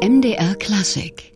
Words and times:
MDR 0.00 0.54
Klassik. 0.54 1.32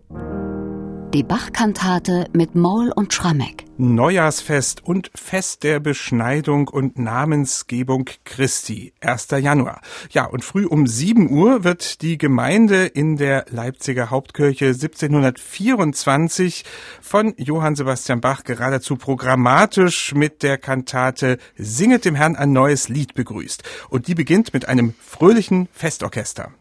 Die 1.13 1.25
Bach-Kantate 1.25 2.29
mit 2.33 2.55
Maul 2.55 2.93
und 2.95 3.13
Schrammeck. 3.13 3.65
Neujahrsfest 3.77 4.85
und 4.85 5.11
Fest 5.17 5.65
der 5.65 5.81
Beschneidung 5.81 6.69
und 6.69 6.97
Namensgebung 6.97 8.09
Christi, 8.25 8.93
1. 9.01 9.29
Januar. 9.41 9.81
Ja, 10.11 10.27
und 10.27 10.45
früh 10.45 10.65
um 10.65 10.87
7 10.87 11.29
Uhr 11.29 11.65
wird 11.65 12.03
die 12.03 12.19
Gemeinde 12.19 12.87
in 12.87 13.17
der 13.17 13.47
Leipziger 13.51 14.11
Hauptkirche 14.11 14.67
1724 14.67 16.65
von 17.01 17.35
Johann 17.39 17.75
Sebastian 17.75 18.21
Bach 18.21 18.45
geradezu 18.45 18.95
programmatisch 18.95 20.15
mit 20.15 20.45
der 20.45 20.57
Kantate 20.57 21.39
Singet 21.57 22.05
dem 22.05 22.15
Herrn 22.15 22.37
ein 22.37 22.53
neues 22.53 22.89
Lied 22.89 23.15
begrüßt. 23.15 23.65
Und 23.89 24.07
die 24.07 24.15
beginnt 24.15 24.55
mit 24.55 24.69
einem 24.69 24.95
fröhlichen 25.01 25.69
Festorchester. 25.73 26.53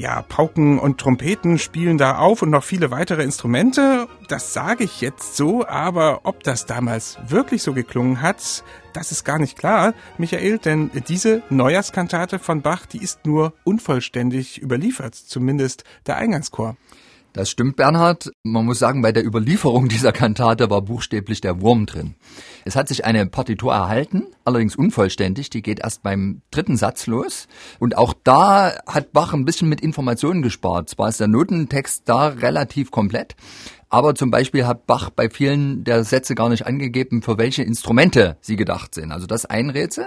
Ja, 0.00 0.22
Pauken 0.22 0.78
und 0.78 0.96
Trompeten 0.96 1.58
spielen 1.58 1.98
da 1.98 2.16
auf 2.16 2.40
und 2.40 2.48
noch 2.48 2.64
viele 2.64 2.90
weitere 2.90 3.22
Instrumente. 3.22 4.08
Das 4.28 4.54
sage 4.54 4.84
ich 4.84 5.02
jetzt 5.02 5.36
so, 5.36 5.66
aber 5.66 6.20
ob 6.22 6.42
das 6.42 6.64
damals 6.64 7.18
wirklich 7.28 7.62
so 7.62 7.74
geklungen 7.74 8.22
hat, 8.22 8.64
das 8.94 9.12
ist 9.12 9.24
gar 9.24 9.38
nicht 9.38 9.58
klar, 9.58 9.92
Michael, 10.16 10.56
denn 10.56 10.90
diese 11.06 11.42
Neujahrskantate 11.50 12.38
von 12.38 12.62
Bach, 12.62 12.86
die 12.86 13.02
ist 13.02 13.26
nur 13.26 13.52
unvollständig 13.62 14.62
überliefert, 14.62 15.14
zumindest 15.14 15.84
der 16.06 16.16
Eingangschor. 16.16 16.76
Das 17.32 17.48
stimmt, 17.48 17.76
Bernhard. 17.76 18.32
Man 18.42 18.66
muss 18.66 18.80
sagen, 18.80 19.02
bei 19.02 19.12
der 19.12 19.24
Überlieferung 19.24 19.88
dieser 19.88 20.10
Kantate 20.10 20.68
war 20.68 20.82
buchstäblich 20.82 21.40
der 21.40 21.60
Wurm 21.60 21.86
drin. 21.86 22.16
Es 22.64 22.74
hat 22.74 22.88
sich 22.88 23.04
eine 23.04 23.24
Partitur 23.26 23.72
erhalten, 23.72 24.26
allerdings 24.44 24.74
unvollständig. 24.74 25.48
Die 25.48 25.62
geht 25.62 25.78
erst 25.80 26.02
beim 26.02 26.42
dritten 26.50 26.76
Satz 26.76 27.06
los. 27.06 27.46
Und 27.78 27.96
auch 27.96 28.14
da 28.24 28.72
hat 28.84 29.12
Bach 29.12 29.32
ein 29.32 29.44
bisschen 29.44 29.68
mit 29.68 29.80
Informationen 29.80 30.42
gespart. 30.42 30.90
Zwar 30.90 31.08
ist 31.08 31.20
der 31.20 31.28
Notentext 31.28 32.02
da 32.06 32.26
relativ 32.28 32.90
komplett, 32.90 33.36
aber 33.90 34.14
zum 34.14 34.30
Beispiel 34.30 34.66
hat 34.66 34.86
Bach 34.86 35.10
bei 35.10 35.28
vielen 35.28 35.82
der 35.82 36.04
Sätze 36.04 36.36
gar 36.36 36.48
nicht 36.48 36.64
angegeben, 36.64 37.22
für 37.22 37.38
welche 37.38 37.64
Instrumente 37.64 38.36
sie 38.40 38.54
gedacht 38.54 38.94
sind. 38.94 39.10
Also 39.10 39.26
das 39.26 39.46
ein 39.46 39.68
Rätsel. 39.68 40.06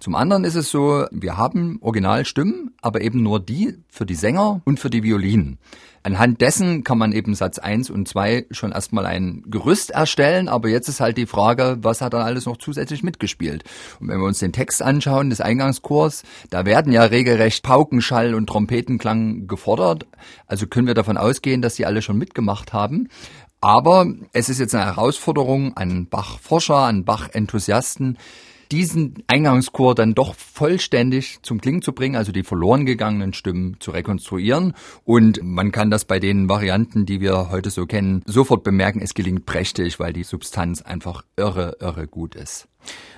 Zum 0.00 0.16
anderen 0.16 0.42
ist 0.42 0.56
es 0.56 0.70
so, 0.70 1.06
wir 1.12 1.36
haben 1.36 1.78
Originalstimmen, 1.80 2.74
aber 2.82 3.00
eben 3.00 3.22
nur 3.22 3.38
die 3.38 3.78
für 3.88 4.04
die 4.04 4.16
Sänger 4.16 4.62
und 4.64 4.80
für 4.80 4.90
die 4.90 5.04
Violinen. 5.04 5.58
Anhand 6.02 6.40
dessen 6.40 6.82
kann 6.82 6.96
man 6.96 7.12
eben 7.12 7.34
Satz 7.34 7.58
1 7.58 7.90
und 7.90 8.08
2 8.08 8.46
schon 8.50 8.72
erstmal 8.72 9.04
ein 9.04 9.42
Gerüst 9.46 9.90
erstellen, 9.90 10.48
aber 10.48 10.68
jetzt 10.68 10.88
ist 10.88 11.00
halt 11.00 11.18
die 11.18 11.26
Frage, 11.26 11.76
was 11.82 12.00
hat 12.00 12.14
dann 12.14 12.22
alles 12.22 12.46
noch 12.46 12.56
zusätzlich 12.56 13.02
mitgespielt? 13.02 13.64
Und 14.00 14.08
wenn 14.08 14.18
wir 14.18 14.26
uns 14.26 14.38
den 14.38 14.52
Text 14.52 14.82
anschauen 14.82 15.28
des 15.28 15.42
Eingangschors, 15.42 16.22
da 16.48 16.64
werden 16.64 16.92
ja 16.92 17.02
regelrecht 17.02 17.62
Paukenschall 17.62 18.34
und 18.34 18.46
Trompetenklang 18.46 19.46
gefordert. 19.46 20.06
Also 20.46 20.66
können 20.66 20.86
wir 20.86 20.94
davon 20.94 21.18
ausgehen, 21.18 21.60
dass 21.60 21.76
sie 21.76 21.84
alle 21.84 22.00
schon 22.00 22.16
mitgemacht 22.16 22.72
haben. 22.72 23.08
Aber 23.60 24.06
es 24.32 24.48
ist 24.48 24.58
jetzt 24.58 24.74
eine 24.74 24.86
Herausforderung 24.86 25.76
an 25.76 26.06
Bach-Forscher, 26.08 26.78
an 26.78 27.04
Bach-Enthusiasten, 27.04 28.16
diesen 28.72 29.22
Eingangschor 29.26 29.94
dann 29.94 30.14
doch 30.14 30.34
vollständig 30.34 31.40
zum 31.42 31.60
Klingen 31.60 31.82
zu 31.82 31.92
bringen, 31.92 32.16
also 32.16 32.32
die 32.32 32.44
verloren 32.44 32.86
gegangenen 32.86 33.32
Stimmen 33.32 33.76
zu 33.80 33.90
rekonstruieren. 33.90 34.74
Und 35.04 35.40
man 35.42 35.72
kann 35.72 35.90
das 35.90 36.04
bei 36.04 36.20
den 36.20 36.48
Varianten, 36.48 37.06
die 37.06 37.20
wir 37.20 37.50
heute 37.50 37.70
so 37.70 37.86
kennen, 37.86 38.22
sofort 38.26 38.62
bemerken, 38.62 39.00
es 39.02 39.14
gelingt 39.14 39.46
prächtig, 39.46 39.98
weil 39.98 40.12
die 40.12 40.24
Substanz 40.24 40.82
einfach 40.82 41.24
irre, 41.36 41.76
irre 41.80 42.06
gut 42.06 42.34
ist. 42.34 42.68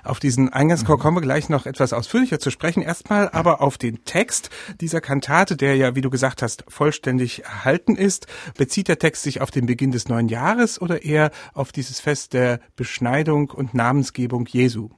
Auf 0.02 0.18
diesen 0.18 0.48
Eingangschor 0.48 0.98
kommen 0.98 1.18
wir 1.18 1.22
gleich 1.22 1.48
noch 1.48 1.66
etwas 1.66 1.92
ausführlicher 1.92 2.40
zu 2.40 2.50
sprechen. 2.50 2.82
Erstmal 2.82 3.28
aber 3.28 3.60
auf 3.60 3.78
den 3.78 4.04
Text 4.04 4.50
dieser 4.80 5.00
Kantate, 5.00 5.56
der 5.56 5.76
ja, 5.76 5.94
wie 5.94 6.00
du 6.00 6.10
gesagt 6.10 6.42
hast, 6.42 6.64
vollständig 6.66 7.44
erhalten 7.44 7.94
ist. 7.94 8.26
Bezieht 8.56 8.88
der 8.88 8.98
Text 8.98 9.22
sich 9.22 9.40
auf 9.40 9.52
den 9.52 9.66
Beginn 9.66 9.92
des 9.92 10.08
neuen 10.08 10.28
Jahres 10.28 10.80
oder 10.80 11.04
eher 11.04 11.30
auf 11.54 11.70
dieses 11.70 12.00
Fest 12.00 12.32
der 12.32 12.58
Beschneidung 12.74 13.50
und 13.50 13.74
Namensgebung 13.74 14.46
Jesu? 14.46 14.90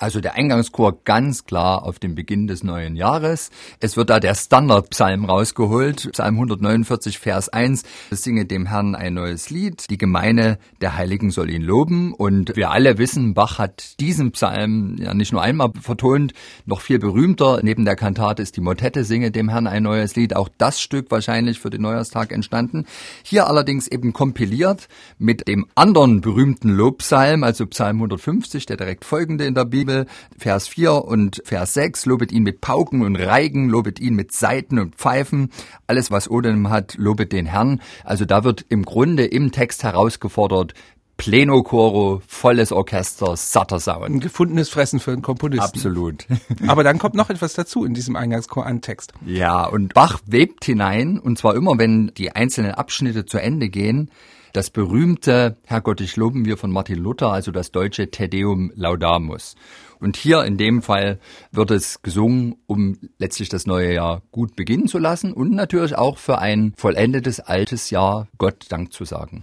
Also 0.00 0.20
der 0.20 0.34
Eingangschor 0.34 1.02
ganz 1.02 1.44
klar 1.44 1.82
auf 1.82 1.98
den 1.98 2.14
Beginn 2.14 2.46
des 2.46 2.62
neuen 2.62 2.94
Jahres. 2.94 3.50
Es 3.80 3.96
wird 3.96 4.10
da 4.10 4.20
der 4.20 4.36
Standardpsalm 4.36 5.24
rausgeholt, 5.24 6.12
Psalm 6.12 6.36
149, 6.36 7.18
Vers 7.18 7.48
1. 7.48 7.82
Es 8.12 8.22
singe 8.22 8.46
dem 8.46 8.66
Herrn 8.66 8.94
ein 8.94 9.14
neues 9.14 9.50
Lied. 9.50 9.90
Die 9.90 9.98
Gemeine 9.98 10.58
der 10.80 10.96
Heiligen 10.96 11.32
soll 11.32 11.50
ihn 11.50 11.62
loben. 11.62 12.12
Und 12.12 12.54
wir 12.54 12.70
alle 12.70 12.96
wissen, 12.98 13.34
Bach 13.34 13.58
hat 13.58 13.98
diesen 13.98 14.30
Psalm 14.30 14.94
ja 15.00 15.14
nicht 15.14 15.32
nur 15.32 15.42
einmal 15.42 15.72
vertont, 15.80 16.32
noch 16.64 16.80
viel 16.80 17.00
berühmter. 17.00 17.58
Neben 17.64 17.84
der 17.84 17.96
Kantate 17.96 18.40
ist 18.40 18.56
die 18.56 18.60
Motette 18.60 19.02
Singe 19.02 19.32
dem 19.32 19.48
Herrn 19.48 19.66
ein 19.66 19.82
neues 19.82 20.14
Lied. 20.14 20.36
Auch 20.36 20.48
das 20.58 20.80
Stück 20.80 21.10
wahrscheinlich 21.10 21.58
für 21.58 21.70
den 21.70 21.82
Neujahrstag 21.82 22.30
entstanden. 22.30 22.86
Hier 23.24 23.48
allerdings 23.48 23.88
eben 23.88 24.12
kompiliert 24.12 24.86
mit 25.18 25.48
dem 25.48 25.66
anderen 25.74 26.20
berühmten 26.20 26.68
Lobpsalm, 26.68 27.42
also 27.42 27.66
Psalm 27.66 27.96
150, 27.96 28.64
der 28.66 28.76
direkt 28.76 29.04
folgende 29.04 29.44
in 29.44 29.54
der 29.54 29.64
Bibel. 29.64 29.87
Bibel, 29.88 30.06
Vers 30.36 30.68
4 30.68 31.04
und 31.04 31.40
Vers 31.44 31.72
6, 31.74 32.04
lobet 32.04 32.30
ihn 32.30 32.42
mit 32.42 32.60
Pauken 32.60 33.02
und 33.02 33.16
Reigen, 33.16 33.70
lobet 33.70 33.98
ihn 34.00 34.14
mit 34.14 34.32
Saiten 34.32 34.78
und 34.78 34.96
Pfeifen, 34.96 35.50
alles 35.86 36.10
was 36.10 36.30
Odem 36.30 36.68
hat, 36.68 36.96
lobet 36.98 37.32
den 37.32 37.46
Herrn. 37.46 37.80
Also 38.04 38.26
da 38.26 38.44
wird 38.44 38.66
im 38.68 38.84
Grunde 38.84 39.24
im 39.24 39.50
Text 39.50 39.82
herausgefordert, 39.84 40.74
Pleno 41.16 41.62
Choro, 41.62 42.20
volles 42.28 42.70
Orchester, 42.70 43.34
satter 43.36 43.80
Sound. 43.80 44.04
Ein 44.04 44.20
gefundenes 44.20 44.68
Fressen 44.68 45.00
für 45.00 45.10
einen 45.10 45.22
Komponisten. 45.22 45.64
Absolut. 45.64 46.26
Aber 46.68 46.84
dann 46.84 46.98
kommt 46.98 47.14
noch 47.14 47.30
etwas 47.30 47.54
dazu 47.54 47.84
in 47.84 47.94
diesem 47.94 48.14
Eingangschor 48.14 48.66
an 48.66 48.82
Text. 48.82 49.14
Ja, 49.24 49.64
und 49.64 49.94
Bach 49.94 50.20
webt 50.26 50.66
hinein, 50.66 51.18
und 51.18 51.38
zwar 51.38 51.56
immer, 51.56 51.78
wenn 51.78 52.12
die 52.16 52.32
einzelnen 52.32 52.72
Abschnitte 52.72 53.24
zu 53.24 53.38
Ende 53.38 53.68
gehen, 53.68 54.10
das 54.52 54.70
berühmte 54.70 55.56
Herrgott, 55.64 56.00
ich 56.00 56.16
loben 56.16 56.44
wir 56.44 56.56
von 56.56 56.70
Martin 56.70 56.98
Luther, 56.98 57.32
also 57.32 57.50
das 57.50 57.70
deutsche 57.70 58.10
Te 58.10 58.28
Deum 58.28 58.72
Laudamus. 58.74 59.56
Und 60.00 60.16
hier 60.16 60.44
in 60.44 60.56
dem 60.56 60.82
Fall 60.82 61.18
wird 61.50 61.70
es 61.70 62.02
gesungen, 62.02 62.56
um 62.66 62.98
letztlich 63.18 63.48
das 63.48 63.66
neue 63.66 63.94
Jahr 63.94 64.22
gut 64.30 64.56
beginnen 64.56 64.88
zu 64.88 64.98
lassen 64.98 65.32
und 65.32 65.52
natürlich 65.52 65.96
auch 65.96 66.18
für 66.18 66.38
ein 66.38 66.72
vollendetes 66.76 67.40
altes 67.40 67.90
Jahr 67.90 68.28
Gott 68.38 68.66
Dank 68.68 68.92
zu 68.92 69.04
sagen. 69.04 69.42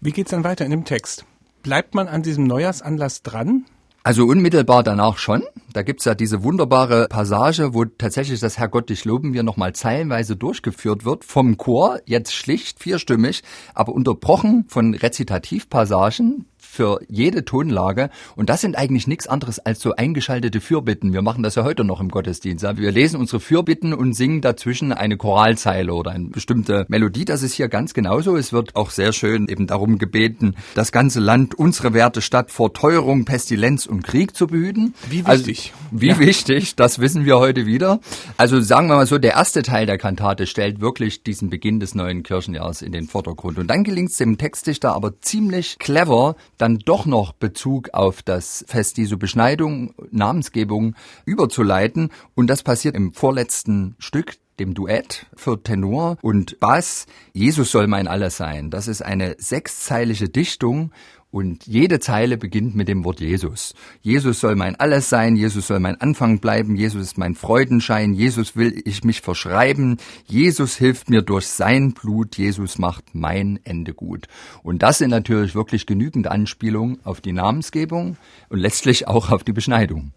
Wie 0.00 0.12
geht's 0.12 0.30
dann 0.30 0.44
weiter 0.44 0.64
in 0.64 0.70
dem 0.70 0.84
Text? 0.84 1.24
Bleibt 1.62 1.94
man 1.94 2.06
an 2.06 2.22
diesem 2.22 2.46
Neujahrsanlass 2.46 3.22
dran? 3.22 3.64
Also 4.04 4.24
unmittelbar 4.24 4.84
danach 4.84 5.18
schon. 5.18 5.42
Da 5.76 5.82
gibt's 5.82 6.06
ja 6.06 6.14
diese 6.14 6.42
wunderbare 6.42 7.06
Passage, 7.06 7.74
wo 7.74 7.84
tatsächlich 7.84 8.40
das 8.40 8.56
Herrgott 8.56 8.88
dich 8.88 9.04
loben 9.04 9.34
wir 9.34 9.42
nochmal 9.42 9.74
zeilenweise 9.74 10.34
durchgeführt 10.34 11.04
wird 11.04 11.22
vom 11.22 11.58
Chor, 11.58 12.00
jetzt 12.06 12.32
schlicht 12.32 12.82
vierstimmig, 12.82 13.42
aber 13.74 13.92
unterbrochen 13.92 14.64
von 14.68 14.94
Rezitativpassagen, 14.94 16.46
für 16.76 17.00
jede 17.08 17.44
Tonlage. 17.44 18.10
Und 18.36 18.50
das 18.50 18.60
sind 18.60 18.76
eigentlich 18.76 19.06
nichts 19.06 19.26
anderes 19.26 19.58
als 19.58 19.80
so 19.80 19.94
eingeschaltete 19.94 20.60
Fürbitten. 20.60 21.12
Wir 21.12 21.22
machen 21.22 21.42
das 21.42 21.54
ja 21.54 21.64
heute 21.64 21.84
noch 21.84 22.00
im 22.00 22.10
Gottesdienst. 22.10 22.64
Wir 22.76 22.92
lesen 22.92 23.18
unsere 23.18 23.40
Fürbitten 23.40 23.94
und 23.94 24.12
singen 24.12 24.42
dazwischen 24.42 24.92
eine 24.92 25.16
Choralzeile 25.16 25.94
oder 25.94 26.10
eine 26.10 26.28
bestimmte 26.28 26.84
Melodie. 26.88 27.24
Das 27.24 27.42
ist 27.42 27.54
hier 27.54 27.68
ganz 27.68 27.94
genauso. 27.94 28.36
Es 28.36 28.52
wird 28.52 28.76
auch 28.76 28.90
sehr 28.90 29.12
schön 29.12 29.48
eben 29.48 29.66
darum 29.66 29.98
gebeten, 29.98 30.54
das 30.74 30.92
ganze 30.92 31.20
Land, 31.20 31.54
unsere 31.54 31.94
Werte 31.94 32.20
Stadt 32.20 32.50
vor 32.50 32.74
Teuerung, 32.74 33.24
Pestilenz 33.24 33.86
und 33.86 34.02
Krieg 34.02 34.36
zu 34.36 34.46
behüten. 34.46 34.94
Wie 35.08 35.26
wichtig. 35.26 35.26
Also, 35.26 35.65
wie 35.90 36.08
ja. 36.08 36.18
wichtig, 36.18 36.76
das 36.76 36.98
wissen 36.98 37.24
wir 37.24 37.38
heute 37.38 37.66
wieder. 37.66 38.00
Also 38.36 38.60
sagen 38.60 38.88
wir 38.88 38.96
mal 38.96 39.06
so, 39.06 39.18
der 39.18 39.32
erste 39.32 39.62
Teil 39.62 39.86
der 39.86 39.98
Kantate 39.98 40.46
stellt 40.46 40.80
wirklich 40.80 41.22
diesen 41.22 41.50
Beginn 41.50 41.80
des 41.80 41.94
neuen 41.94 42.22
Kirchenjahres 42.22 42.82
in 42.82 42.92
den 42.92 43.06
Vordergrund. 43.06 43.58
Und 43.58 43.68
dann 43.68 43.84
gelingt 43.84 44.10
es 44.10 44.16
dem 44.16 44.38
Textdichter 44.38 44.94
aber 44.94 45.20
ziemlich 45.20 45.78
clever, 45.78 46.36
dann 46.58 46.78
doch 46.78 47.06
noch 47.06 47.32
Bezug 47.32 47.90
auf 47.92 48.22
das 48.22 48.64
Fest 48.68 48.98
Jesu 48.98 49.18
Beschneidung, 49.18 49.94
Namensgebung 50.10 50.94
überzuleiten. 51.24 52.10
Und 52.34 52.48
das 52.48 52.62
passiert 52.62 52.94
im 52.94 53.12
vorletzten 53.12 53.96
Stück 53.98 54.36
dem 54.58 54.74
Duett 54.74 55.26
für 55.34 55.62
Tenor 55.62 56.16
und 56.22 56.58
Bass. 56.60 57.06
Jesus 57.32 57.70
soll 57.70 57.86
mein 57.86 58.08
Alles 58.08 58.36
sein. 58.36 58.70
Das 58.70 58.88
ist 58.88 59.02
eine 59.02 59.36
sechszeilige 59.38 60.28
Dichtung 60.28 60.92
und 61.36 61.66
jede 61.66 62.00
Zeile 62.00 62.38
beginnt 62.38 62.74
mit 62.76 62.88
dem 62.88 63.04
Wort 63.04 63.20
Jesus. 63.20 63.74
Jesus 64.00 64.40
soll 64.40 64.56
mein 64.56 64.74
Alles 64.76 65.10
sein, 65.10 65.36
Jesus 65.36 65.66
soll 65.66 65.80
mein 65.80 66.00
Anfang 66.00 66.38
bleiben, 66.38 66.76
Jesus 66.76 67.02
ist 67.02 67.18
mein 67.18 67.34
Freudenschein, 67.34 68.14
Jesus 68.14 68.56
will 68.56 68.80
ich 68.86 69.04
mich 69.04 69.20
verschreiben, 69.20 69.98
Jesus 70.24 70.76
hilft 70.76 71.10
mir 71.10 71.20
durch 71.20 71.46
sein 71.46 71.92
Blut, 71.92 72.38
Jesus 72.38 72.78
macht 72.78 73.14
mein 73.14 73.60
Ende 73.64 73.92
gut. 73.92 74.28
Und 74.62 74.82
das 74.82 74.96
sind 74.96 75.10
natürlich 75.10 75.54
wirklich 75.54 75.84
genügend 75.84 76.26
Anspielungen 76.26 77.04
auf 77.04 77.20
die 77.20 77.32
Namensgebung 77.32 78.16
und 78.48 78.58
letztlich 78.58 79.06
auch 79.06 79.30
auf 79.30 79.44
die 79.44 79.52
Beschneidung. 79.52 80.12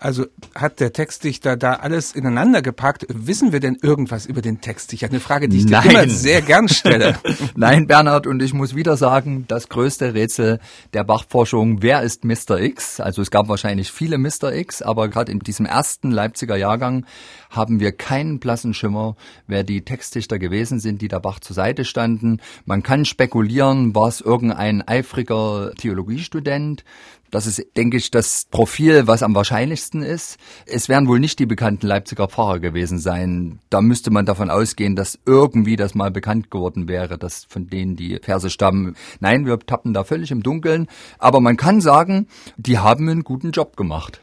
Also 0.00 0.26
hat 0.54 0.80
der 0.80 0.92
Textdichter 0.92 1.56
da 1.56 1.74
alles 1.74 2.12
ineinander 2.12 2.62
gepackt. 2.62 3.06
Wissen 3.08 3.52
wir 3.52 3.60
denn 3.60 3.76
irgendwas 3.82 4.26
über 4.26 4.42
den 4.42 4.60
Textdichter? 4.60 5.08
Eine 5.08 5.20
Frage, 5.20 5.48
die 5.48 5.58
ich 5.58 5.66
Nein. 5.66 5.82
dir 5.82 5.90
immer 5.90 6.08
sehr 6.08 6.42
gern 6.42 6.68
stelle. 6.68 7.18
Nein, 7.56 7.86
Bernhard, 7.86 8.26
und 8.26 8.42
ich 8.42 8.54
muss 8.54 8.74
wieder 8.74 8.96
sagen, 8.96 9.44
das 9.48 9.68
größte 9.68 10.14
Rätsel 10.14 10.60
der 10.92 11.04
Bachforschung, 11.04 11.82
wer 11.82 12.02
ist 12.02 12.24
Mr. 12.24 12.60
X? 12.60 13.00
Also 13.00 13.22
es 13.22 13.30
gab 13.30 13.48
wahrscheinlich 13.48 13.90
viele 13.90 14.18
Mr. 14.18 14.52
X, 14.52 14.82
aber 14.82 15.08
gerade 15.08 15.32
in 15.32 15.40
diesem 15.40 15.66
ersten 15.66 16.10
Leipziger 16.10 16.56
Jahrgang 16.56 17.06
haben 17.50 17.80
wir 17.80 17.92
keinen 17.92 18.40
blassen 18.40 18.74
Schimmer, 18.74 19.16
wer 19.46 19.64
die 19.64 19.82
Textdichter 19.82 20.38
gewesen 20.38 20.80
sind, 20.80 21.02
die 21.02 21.08
der 21.08 21.20
Bach 21.20 21.40
zur 21.40 21.54
Seite 21.54 21.84
standen. 21.84 22.40
Man 22.64 22.82
kann 22.82 23.04
spekulieren, 23.04 23.94
war 23.94 24.08
es 24.08 24.20
irgendein 24.20 24.86
eifriger 24.86 25.72
Theologiestudent, 25.76 26.84
das 27.30 27.46
ist, 27.46 27.64
denke 27.76 27.96
ich, 27.96 28.10
das 28.10 28.46
Profil, 28.50 29.06
was 29.06 29.22
am 29.22 29.34
wahrscheinlichsten 29.34 30.02
ist. 30.02 30.38
Es 30.66 30.88
werden 30.88 31.08
wohl 31.08 31.20
nicht 31.20 31.38
die 31.38 31.46
bekannten 31.46 31.86
Leipziger 31.86 32.28
Pfarrer 32.28 32.60
gewesen 32.60 32.98
sein. 32.98 33.60
Da 33.70 33.80
müsste 33.80 34.10
man 34.10 34.26
davon 34.26 34.50
ausgehen, 34.50 34.96
dass 34.96 35.18
irgendwie 35.26 35.76
das 35.76 35.94
mal 35.94 36.10
bekannt 36.10 36.50
geworden 36.50 36.88
wäre, 36.88 37.18
dass 37.18 37.44
von 37.44 37.68
denen 37.68 37.96
die 37.96 38.18
Verse 38.22 38.50
stammen. 38.50 38.96
Nein, 39.20 39.46
wir 39.46 39.58
tappen 39.58 39.94
da 39.94 40.04
völlig 40.04 40.30
im 40.30 40.42
Dunkeln. 40.42 40.86
Aber 41.18 41.40
man 41.40 41.56
kann 41.56 41.80
sagen, 41.80 42.28
die 42.56 42.78
haben 42.78 43.08
einen 43.08 43.24
guten 43.24 43.50
Job 43.50 43.76
gemacht. 43.76 44.20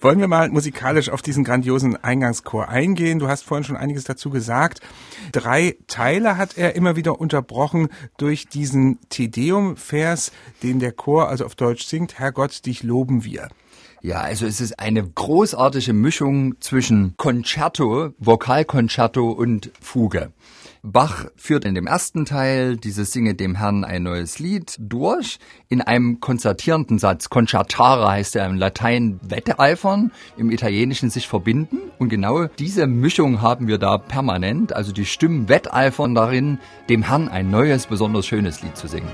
Wollen 0.00 0.20
wir 0.20 0.28
mal 0.28 0.48
musikalisch 0.48 1.10
auf 1.10 1.20
diesen 1.20 1.44
grandiosen 1.44 2.02
Eingangschor 2.02 2.68
eingehen? 2.68 3.18
Du 3.18 3.28
hast 3.28 3.44
vorhin 3.44 3.64
schon 3.64 3.76
einiges 3.76 4.04
dazu 4.04 4.30
gesagt. 4.30 4.80
Drei 5.32 5.76
Teile 5.86 6.38
hat 6.38 6.56
er 6.56 6.74
immer 6.76 6.96
wieder 6.96 7.20
unterbrochen 7.20 7.88
durch 8.16 8.46
diesen 8.46 8.98
Tedeum-Vers, 9.10 10.32
den 10.62 10.78
der 10.78 10.92
Chor 10.92 11.28
also 11.28 11.44
auf 11.44 11.54
Deutsch 11.56 11.84
singt. 11.84 12.18
Herrgott, 12.18 12.64
dich 12.64 12.82
loben 12.82 13.24
wir. 13.24 13.48
Ja, 14.04 14.20
also 14.20 14.46
es 14.46 14.60
ist 14.60 14.80
eine 14.80 15.08
großartige 15.08 15.92
Mischung 15.92 16.60
zwischen 16.60 17.14
Concerto, 17.16 18.10
Vokalconcerto 18.18 19.30
und 19.30 19.70
Fuge. 19.80 20.32
Bach 20.82 21.26
führt 21.36 21.64
in 21.64 21.76
dem 21.76 21.86
ersten 21.86 22.24
Teil 22.24 22.76
dieses 22.76 23.12
Singe 23.12 23.36
dem 23.36 23.54
Herrn 23.54 23.84
ein 23.84 24.02
neues 24.02 24.40
Lied 24.40 24.74
durch 24.80 25.38
in 25.68 25.80
einem 25.80 26.18
konzertierenden 26.18 26.98
Satz. 26.98 27.28
Concertare 27.28 28.10
heißt 28.10 28.34
er 28.34 28.46
im 28.46 28.56
Latein 28.56 29.20
wetteifern, 29.22 30.10
im 30.36 30.50
Italienischen 30.50 31.08
sich 31.08 31.28
verbinden. 31.28 31.78
Und 32.00 32.08
genau 32.08 32.46
diese 32.58 32.88
Mischung 32.88 33.40
haben 33.40 33.68
wir 33.68 33.78
da 33.78 33.98
permanent. 33.98 34.72
Also 34.72 34.90
die 34.90 35.06
Stimmen 35.06 35.48
wetteifern 35.48 36.16
darin, 36.16 36.58
dem 36.88 37.04
Herrn 37.04 37.28
ein 37.28 37.52
neues, 37.52 37.86
besonders 37.86 38.26
schönes 38.26 38.62
Lied 38.62 38.76
zu 38.76 38.88
singen. 38.88 39.12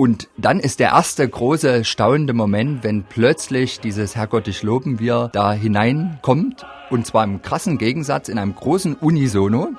Und 0.00 0.30
dann 0.38 0.60
ist 0.60 0.80
der 0.80 0.92
erste 0.92 1.28
große 1.28 1.84
staunende 1.84 2.32
Moment, 2.32 2.82
wenn 2.84 3.02
plötzlich 3.02 3.80
dieses 3.80 4.16
Herrgott, 4.16 4.48
ich 4.48 4.62
loben 4.62 4.98
wir 4.98 5.28
da 5.30 5.52
hineinkommt. 5.52 6.64
Und 6.88 7.06
zwar 7.06 7.22
im 7.24 7.42
krassen 7.42 7.76
Gegensatz, 7.76 8.30
in 8.30 8.38
einem 8.38 8.54
großen 8.54 8.94
Unisono. 8.94 9.74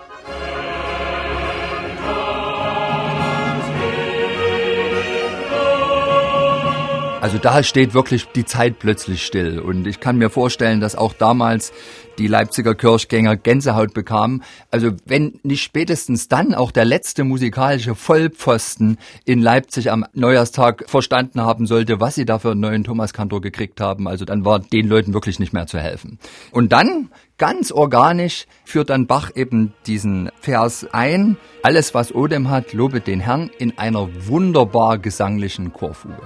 Also 7.22 7.38
da 7.38 7.62
steht 7.62 7.94
wirklich 7.94 8.30
die 8.30 8.46
Zeit 8.46 8.80
plötzlich 8.80 9.24
still. 9.24 9.60
Und 9.60 9.86
ich 9.86 10.00
kann 10.00 10.18
mir 10.18 10.32
vorstellen, 10.32 10.82
dass 10.82 10.96
auch 10.96 11.14
damals 11.14 11.72
die 12.18 12.26
Leipziger 12.26 12.74
Kirchgänger 12.74 13.38
Gänsehaut 13.38 13.94
bekamen. 13.94 14.44
Also 14.72 14.94
wenn 15.06 15.40
nicht 15.44 15.62
spätestens 15.62 16.30
dann 16.30 16.56
auch 16.56 16.72
der 16.72 16.84
letzte 16.84 17.24
musikalische 17.24 17.94
Vollpfosten 17.94 18.98
in 19.24 19.40
Leipzig 19.40 19.92
am 19.92 20.04
Neujahrstag 20.14 20.86
verstanden 20.88 21.42
haben 21.42 21.68
sollte, 21.68 22.00
was 22.00 22.16
sie 22.16 22.26
da 22.26 22.40
für 22.40 22.52
einen 22.52 22.62
neuen 22.62 22.84
Thomas 22.84 23.14
Kantor 23.14 23.42
gekriegt 23.42 23.80
haben, 23.80 24.08
also 24.08 24.26
dann 24.26 24.44
war 24.44 24.58
den 24.58 24.88
Leuten 24.88 25.14
wirklich 25.14 25.38
nicht 25.40 25.54
mehr 25.54 25.68
zu 25.68 25.80
helfen. 25.80 26.18
Und 26.50 26.72
dann 26.72 27.10
ganz 27.38 27.72
organisch 27.72 28.48
führt 28.66 28.90
dann 28.90 29.06
Bach 29.06 29.30
eben 29.36 29.74
diesen 29.86 30.32
Vers 30.40 30.88
ein. 30.92 31.38
Alles, 31.62 31.94
was 31.94 32.16
Odem 32.16 32.50
hat, 32.50 32.74
lobet 32.74 33.06
den 33.06 33.20
Herrn 33.20 33.52
in 33.60 33.78
einer 33.78 34.10
wunderbar 34.28 34.98
gesanglichen 34.98 35.72
Chorfuge. 35.72 36.18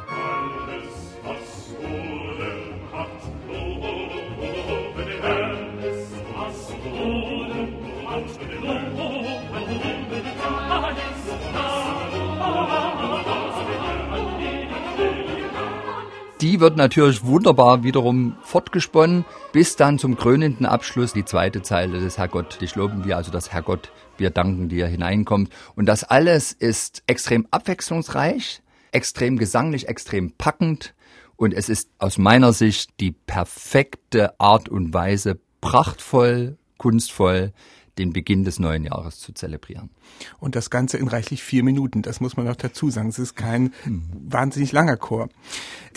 Die 16.46 16.60
wird 16.60 16.78
natürlich 16.78 17.26
wunderbar 17.26 17.82
wiederum 17.82 18.38
fortgesponnen, 18.44 19.26
bis 19.52 19.78
dann 19.78 19.98
zum 19.98 20.16
krönenden 20.16 20.68
Abschluss 20.68 21.12
die 21.12 21.26
zweite 21.26 21.64
Zeile 21.64 22.00
des 22.00 22.20
Herrgott, 22.20 22.62
dich 22.62 22.76
loben 22.76 23.04
wir, 23.04 23.18
also 23.18 23.32
das 23.32 23.52
Herrgott, 23.52 23.92
wir 24.20 24.30
danken 24.30 24.70
dir 24.70 24.86
hineinkommt. 24.86 25.50
Und 25.76 25.88
das 25.88 26.04
alles 26.04 26.52
ist 26.52 27.02
extrem 27.08 27.48
abwechslungsreich, 27.50 28.62
extrem 28.92 29.40
gesanglich, 29.40 29.88
extrem 29.88 30.34
packend 30.34 30.94
und 31.36 31.52
es 31.52 31.68
ist 31.68 31.90
aus 31.98 32.20
meiner 32.20 32.54
Sicht 32.54 32.92
die 33.00 33.12
perfekte 33.12 34.40
Art 34.40 34.70
und 34.70 34.94
Weise, 34.94 35.40
prachtvoll, 35.62 36.60
kunstvoll, 36.78 37.54
den 37.98 38.14
Beginn 38.14 38.44
des 38.44 38.60
neuen 38.60 38.84
Jahres 38.84 39.20
zu 39.20 39.34
zelebrieren. 39.34 39.90
Und 40.40 40.56
das 40.56 40.70
Ganze 40.70 40.98
in 40.98 41.08
reichlich 41.08 41.44
vier 41.44 41.64
Minuten, 41.64 42.02
das 42.02 42.20
muss 42.20 42.38
man 42.38 42.46
noch 42.46 42.56
dazu 42.56 42.90
sagen. 42.90 43.10
Es 43.10 43.20
ist 43.20 43.36
kein 43.36 43.74
mhm. 43.86 44.04
wahnsinnig 44.28 44.72
langer 44.72 44.98
Chor. 44.98 45.30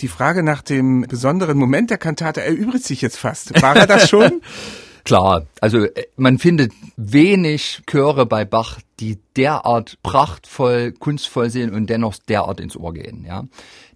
Die 0.01 0.07
Frage 0.07 0.43
nach 0.43 0.61
dem 0.61 1.01
besonderen 1.01 1.57
Moment 1.57 1.89
der 1.89 1.97
Kantate 1.97 2.43
erübrigt 2.43 2.85
sich 2.85 3.01
jetzt 3.01 3.17
fast. 3.17 3.61
War 3.61 3.75
er 3.75 3.87
das 3.87 4.09
schon? 4.09 4.41
Klar, 5.03 5.47
also 5.61 5.85
äh, 5.85 6.07
man 6.17 6.37
findet 6.37 6.73
wenig 6.97 7.81
Chöre 7.87 8.25
bei 8.25 8.45
Bach, 8.45 8.79
die 8.99 9.17
derart 9.35 9.97
prachtvoll, 10.03 10.91
kunstvoll 10.91 11.49
sind 11.49 11.73
und 11.73 11.89
dennoch 11.89 12.15
derart 12.17 12.59
ins 12.59 12.75
Ohr 12.77 12.93
gehen. 12.93 13.25
Ja. 13.25 13.45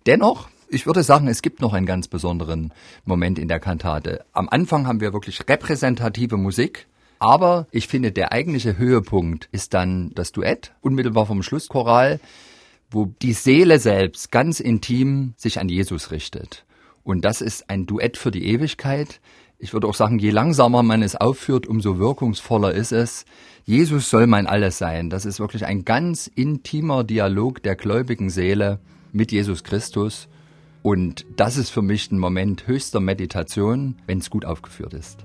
Dennoch 0.06 0.48
ich 0.74 0.88
würde 0.88 1.04
sagen, 1.04 1.28
es 1.28 1.44
gibt 1.44 1.62
noch 1.62 1.74
einen 1.74 1.86
ganz 1.86 2.08
besonderen 2.08 2.74
Moment 3.06 3.38
in 3.38 3.48
der 3.48 3.60
Kantate. 3.60 4.26
Am 4.34 4.50
Anfang 4.50 4.88
haben 4.88 5.02
wir 5.02 5.14
wirklich 5.14 5.48
repräsentative 5.48 6.36
Musik, 6.36 6.88
aber 7.24 7.68
ich 7.72 7.88
finde, 7.88 8.12
der 8.12 8.34
eigentliche 8.34 8.78
Höhepunkt 8.78 9.48
ist 9.54 9.74
dann 9.74 10.12
das 10.14 10.34
Duett, 10.34 10.74
unmittelbar 10.82 11.26
vom 11.26 11.42
Schlusschoral, 11.42 12.20
wo 12.92 13.06
die 13.22 13.32
Seele 13.32 13.80
selbst 13.80 14.30
ganz 14.30 14.60
intim 14.60 15.34
sich 15.38 15.58
an 15.58 15.70
Jesus 15.70 16.12
richtet. 16.12 16.66
Und 17.02 17.24
das 17.24 17.40
ist 17.40 17.70
ein 17.70 17.86
Duett 17.86 18.18
für 18.18 18.30
die 18.30 18.46
Ewigkeit. 18.48 19.22
Ich 19.58 19.72
würde 19.72 19.88
auch 19.88 19.94
sagen, 19.94 20.20
je 20.20 20.32
langsamer 20.32 20.84
man 20.84 21.02
es 21.02 21.16
aufführt, 21.16 21.66
umso 21.66 21.98
wirkungsvoller 21.98 22.74
ist 22.74 22.92
es. 22.92 23.24
Jesus 23.64 24.10
soll 24.10 24.28
mein 24.28 24.46
Alles 24.46 24.78
sein. 24.78 25.10
Das 25.10 25.26
ist 25.26 25.40
wirklich 25.40 25.66
ein 25.66 25.86
ganz 25.86 26.28
intimer 26.28 27.06
Dialog 27.06 27.64
der 27.64 27.78
gläubigen 27.78 28.32
Seele 28.32 28.82
mit 29.14 29.32
Jesus 29.32 29.64
Christus. 29.64 30.28
Und 30.82 31.26
das 31.38 31.56
ist 31.56 31.70
für 31.70 31.82
mich 31.82 32.12
ein 32.12 32.20
Moment 32.20 32.68
höchster 32.68 33.00
Meditation, 33.00 33.96
wenn 34.08 34.18
es 34.18 34.30
gut 34.30 34.44
aufgeführt 34.44 34.94
ist. 34.94 35.24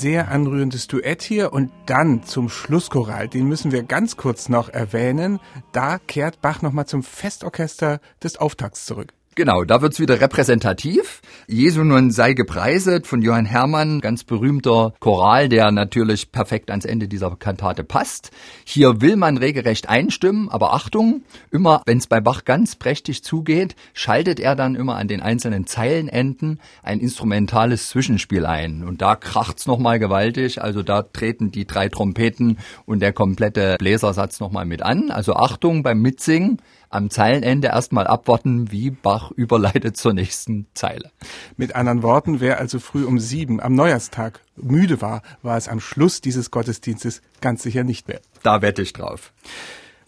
Sehr 0.00 0.30
anrührendes 0.30 0.86
Duett 0.86 1.22
hier 1.22 1.52
und 1.52 1.72
dann 1.86 2.22
zum 2.22 2.48
Schlusschoral, 2.48 3.28
den 3.28 3.46
müssen 3.46 3.72
wir 3.72 3.82
ganz 3.82 4.16
kurz 4.16 4.48
noch 4.48 4.68
erwähnen. 4.68 5.40
Da 5.72 5.98
kehrt 5.98 6.40
Bach 6.40 6.62
nochmal 6.62 6.86
zum 6.86 7.02
Festorchester 7.02 8.00
des 8.22 8.36
Auftakts 8.36 8.86
zurück. 8.86 9.17
Genau, 9.38 9.62
da 9.62 9.80
wird's 9.82 10.00
wieder 10.00 10.20
repräsentativ. 10.20 11.22
Jesu 11.46 11.84
nun 11.84 12.10
sei 12.10 12.32
gepreiset 12.32 13.06
von 13.06 13.22
Johann 13.22 13.46
Hermann, 13.46 14.00
ganz 14.00 14.24
berühmter 14.24 14.94
Choral, 14.98 15.48
der 15.48 15.70
natürlich 15.70 16.32
perfekt 16.32 16.72
ans 16.72 16.84
Ende 16.84 17.06
dieser 17.06 17.36
Kantate 17.36 17.84
passt. 17.84 18.32
Hier 18.64 19.00
will 19.00 19.14
man 19.14 19.36
regelrecht 19.36 19.88
einstimmen, 19.88 20.48
aber 20.48 20.74
Achtung, 20.74 21.22
immer 21.52 21.82
wenn 21.86 21.98
es 21.98 22.08
bei 22.08 22.20
Bach 22.20 22.44
ganz 22.44 22.74
prächtig 22.74 23.22
zugeht, 23.22 23.76
schaltet 23.94 24.40
er 24.40 24.56
dann 24.56 24.74
immer 24.74 24.96
an 24.96 25.06
den 25.06 25.22
einzelnen 25.22 25.68
Zeilenenden 25.68 26.58
ein 26.82 26.98
instrumentales 26.98 27.90
Zwischenspiel 27.90 28.44
ein. 28.44 28.82
Und 28.82 29.02
da 29.02 29.14
kracht's 29.14 29.68
nochmal 29.68 30.00
gewaltig, 30.00 30.60
also 30.60 30.82
da 30.82 31.02
treten 31.02 31.52
die 31.52 31.64
drei 31.64 31.88
Trompeten 31.88 32.58
und 32.86 32.98
der 32.98 33.12
komplette 33.12 33.76
Bläsersatz 33.78 34.40
nochmal 34.40 34.64
mit 34.64 34.82
an. 34.82 35.12
Also 35.12 35.36
Achtung 35.36 35.84
beim 35.84 36.02
Mitsingen 36.02 36.60
am 36.90 37.10
Zeilenende 37.10 37.68
erstmal 37.68 38.06
abwarten, 38.06 38.70
wie 38.70 38.90
Bach 38.90 39.30
überleitet 39.36 39.96
zur 39.96 40.12
nächsten 40.12 40.66
Zeile. 40.74 41.10
Mit 41.56 41.74
anderen 41.74 42.02
Worten, 42.02 42.40
wer 42.40 42.58
also 42.58 42.78
früh 42.78 43.04
um 43.04 43.18
sieben 43.18 43.60
am 43.60 43.74
Neujahrstag 43.74 44.40
müde 44.56 45.00
war, 45.00 45.22
war 45.42 45.56
es 45.56 45.68
am 45.68 45.80
Schluss 45.80 46.20
dieses 46.20 46.50
Gottesdienstes 46.50 47.22
ganz 47.40 47.62
sicher 47.62 47.84
nicht 47.84 48.08
mehr. 48.08 48.20
Da 48.42 48.62
wette 48.62 48.82
ich 48.82 48.92
drauf. 48.92 49.32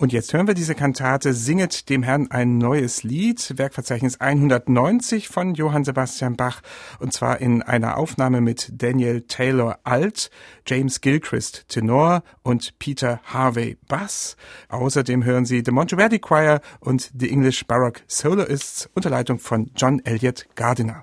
Und 0.00 0.14
jetzt 0.14 0.33
hören 0.33 0.47
wir 0.47 0.54
diese 0.54 0.75
Kantate 0.75 1.35
Singet 1.35 1.90
dem 1.90 2.02
Herrn 2.02 2.30
ein 2.30 2.57
neues 2.57 3.02
Lied, 3.02 3.59
Werkverzeichnis 3.59 4.19
190 4.19 5.28
von 5.28 5.52
Johann 5.52 5.85
Sebastian 5.85 6.37
Bach, 6.37 6.62
und 7.00 7.12
zwar 7.12 7.42
in 7.42 7.61
einer 7.61 7.99
Aufnahme 7.99 8.40
mit 8.40 8.73
Daniel 8.73 9.21
Taylor 9.21 9.78
Alt, 9.85 10.30
James 10.66 11.02
Gilchrist 11.02 11.69
Tenor 11.69 12.23
und 12.42 12.78
Peter 12.78 13.21
Harvey 13.25 13.76
Bass. 13.88 14.38
Außerdem 14.71 15.23
hören 15.23 15.45
Sie 15.45 15.62
The 15.62 15.71
Monteverdi 15.71 16.19
Choir 16.19 16.62
und 16.80 17.11
The 17.14 17.28
English 17.28 17.66
Baroque 17.66 18.02
Soloists 18.07 18.88
unter 18.95 19.11
Leitung 19.11 19.38
von 19.38 19.71
John 19.76 20.00
Elliott 20.07 20.47
Gardiner. 20.54 21.02